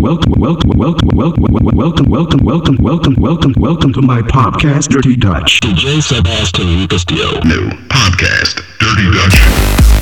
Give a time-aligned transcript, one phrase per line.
[0.00, 1.42] welcome, welcome, welcome, welcome,
[1.74, 5.60] welcome, welcome, welcome, welcome, welcome, welcome to my podcast, Dirty Dutch.
[5.60, 7.40] DJ Sebastian Castillo.
[7.44, 9.97] New podcast, Dirty Dutch.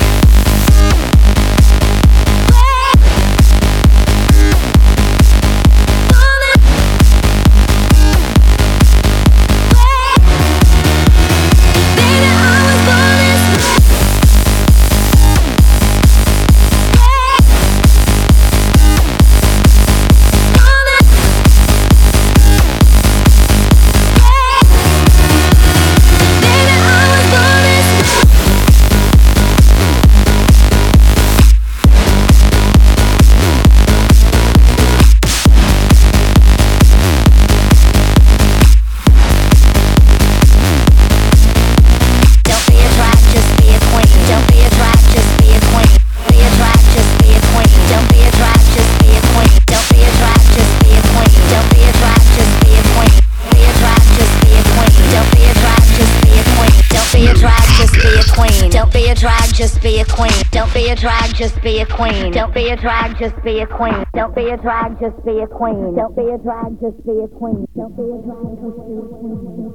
[60.97, 62.31] Drag, just be a queen.
[62.31, 64.03] Don't be a drag, just be a queen.
[64.15, 65.95] Don't be a drag, just be a queen.
[65.95, 67.67] Don't be a drag, just be a queen.
[67.75, 69.67] Don't be a drag, just be a queen.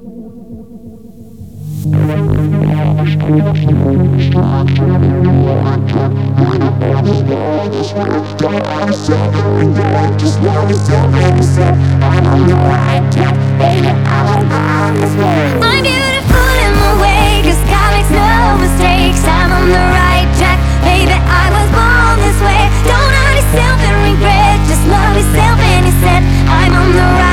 [15.61, 19.23] I'm beautiful in my way, 'cause God makes no mistakes.
[19.25, 20.12] I'm on the right
[26.45, 27.32] I'm on the right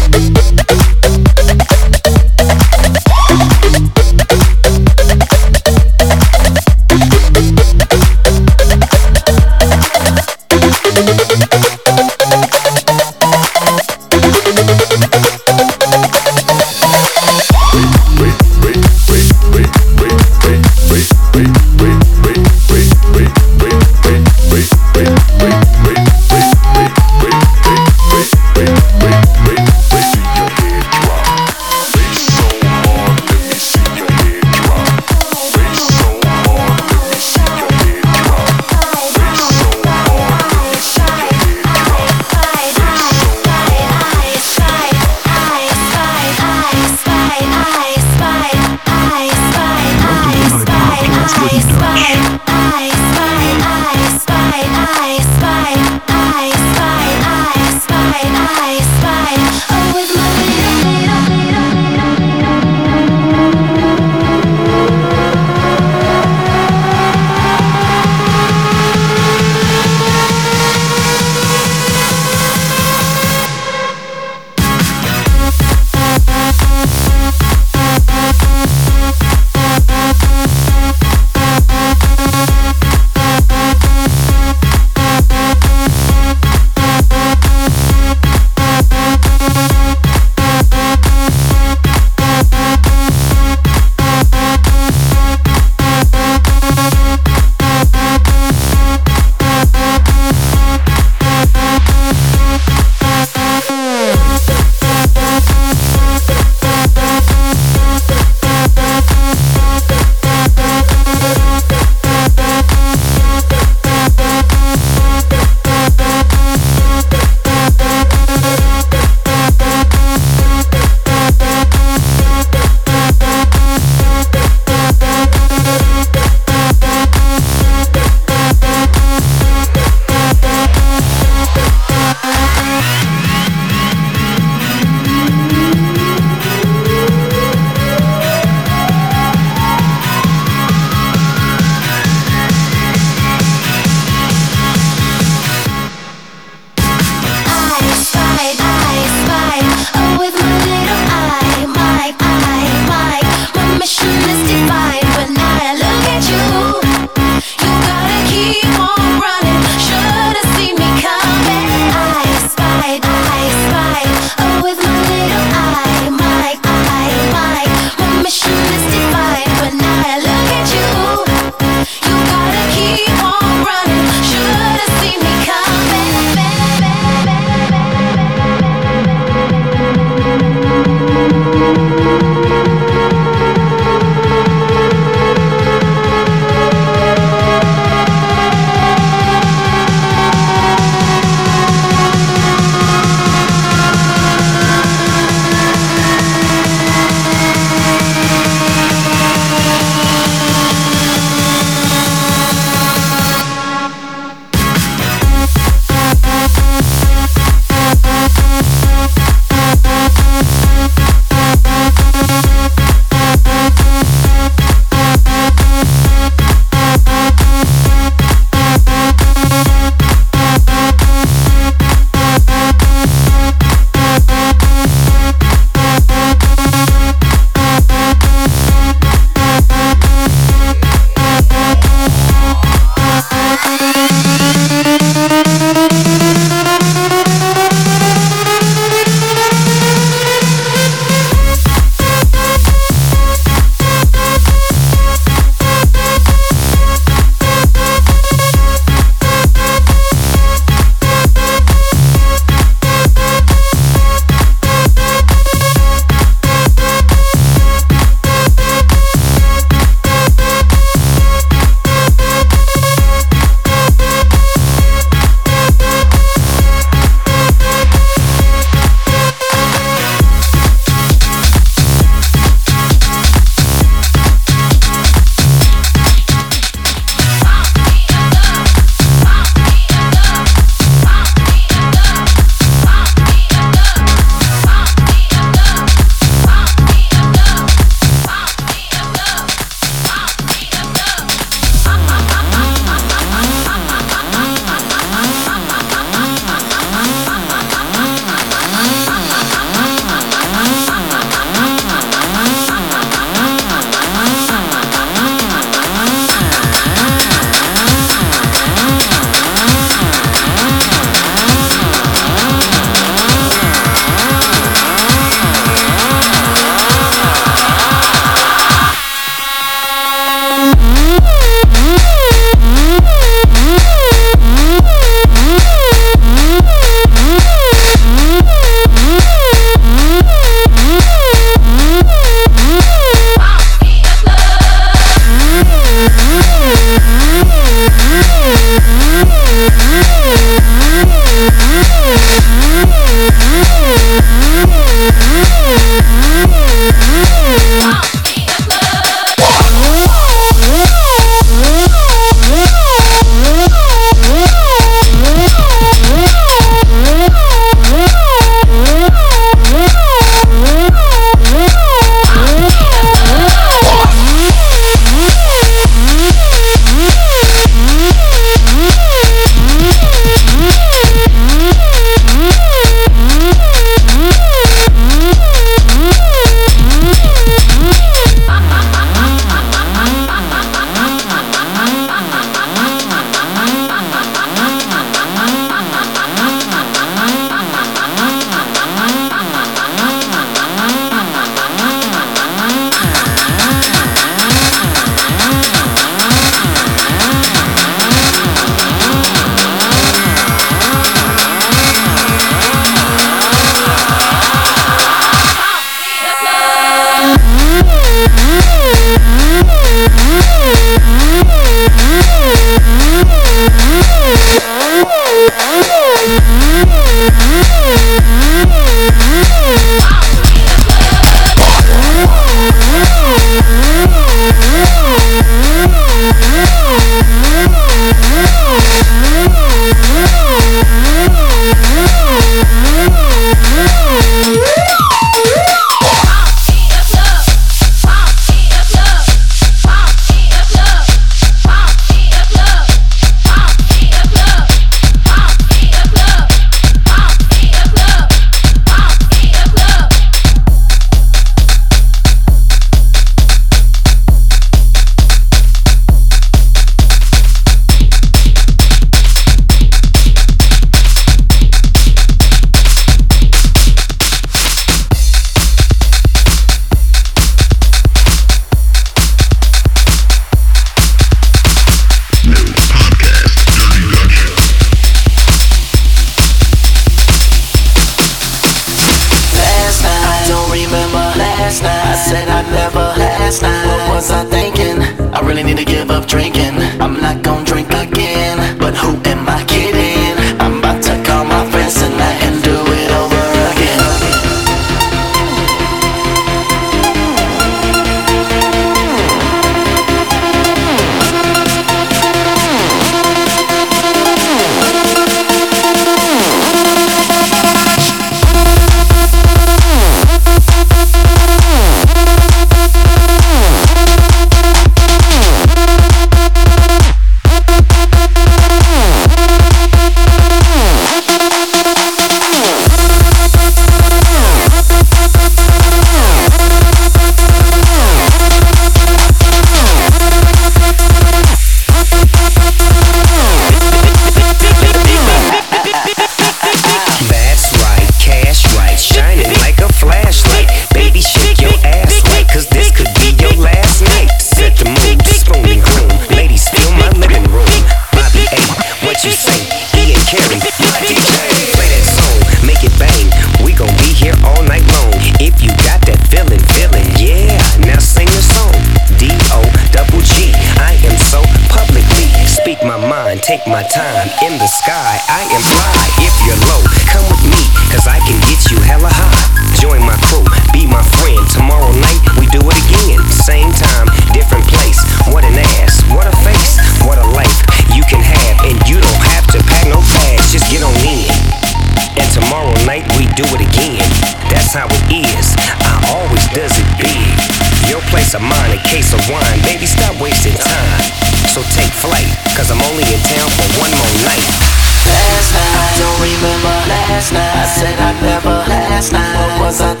[599.71, 600.00] 飾って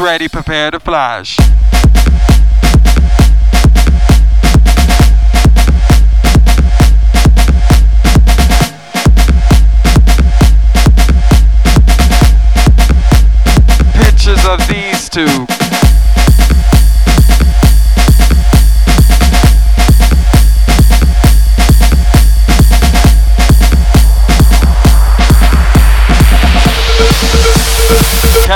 [0.00, 1.36] ready, prepare to flash.
[13.94, 15.59] Pictures of these two.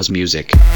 [0.00, 0.69] House music.